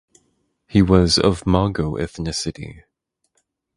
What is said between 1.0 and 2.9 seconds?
of Mongo ethnicity.